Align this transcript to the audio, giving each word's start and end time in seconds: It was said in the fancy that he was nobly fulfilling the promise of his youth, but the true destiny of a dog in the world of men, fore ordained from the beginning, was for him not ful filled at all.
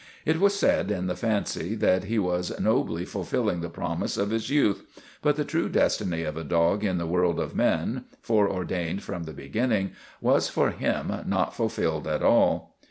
It 0.25 0.39
was 0.39 0.55
said 0.59 0.89
in 0.89 1.05
the 1.05 1.15
fancy 1.15 1.75
that 1.75 2.05
he 2.05 2.17
was 2.17 2.59
nobly 2.59 3.05
fulfilling 3.05 3.61
the 3.61 3.69
promise 3.69 4.17
of 4.17 4.31
his 4.31 4.49
youth, 4.49 4.81
but 5.21 5.35
the 5.35 5.45
true 5.45 5.69
destiny 5.69 6.23
of 6.23 6.35
a 6.35 6.43
dog 6.43 6.83
in 6.83 6.97
the 6.97 7.05
world 7.05 7.39
of 7.39 7.53
men, 7.55 8.05
fore 8.19 8.49
ordained 8.49 9.03
from 9.03 9.25
the 9.25 9.33
beginning, 9.33 9.91
was 10.19 10.49
for 10.49 10.71
him 10.71 11.13
not 11.27 11.53
ful 11.55 11.69
filled 11.69 12.07
at 12.07 12.23
all. 12.23 12.77